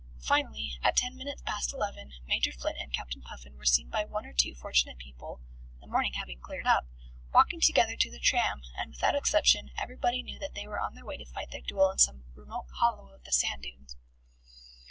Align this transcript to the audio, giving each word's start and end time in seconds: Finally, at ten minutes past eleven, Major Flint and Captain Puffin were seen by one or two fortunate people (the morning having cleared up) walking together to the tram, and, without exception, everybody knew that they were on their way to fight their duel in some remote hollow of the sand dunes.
Finally, 0.23 0.79
at 0.81 0.97
ten 0.97 1.15
minutes 1.15 1.43
past 1.43 1.71
eleven, 1.71 2.11
Major 2.25 2.51
Flint 2.51 2.77
and 2.79 2.91
Captain 2.91 3.21
Puffin 3.21 3.55
were 3.55 3.67
seen 3.67 3.87
by 3.87 4.03
one 4.03 4.25
or 4.25 4.33
two 4.33 4.55
fortunate 4.55 4.97
people 4.97 5.41
(the 5.79 5.85
morning 5.85 6.13
having 6.13 6.39
cleared 6.39 6.65
up) 6.65 6.87
walking 7.31 7.61
together 7.61 7.95
to 7.95 8.09
the 8.09 8.17
tram, 8.17 8.63
and, 8.75 8.89
without 8.89 9.13
exception, 9.13 9.69
everybody 9.77 10.23
knew 10.23 10.39
that 10.39 10.55
they 10.55 10.65
were 10.67 10.79
on 10.79 10.95
their 10.95 11.05
way 11.05 11.17
to 11.17 11.25
fight 11.27 11.51
their 11.51 11.61
duel 11.61 11.91
in 11.91 11.99
some 11.99 12.23
remote 12.33 12.65
hollow 12.79 13.09
of 13.13 13.25
the 13.25 13.31
sand 13.31 13.61
dunes. 13.61 13.95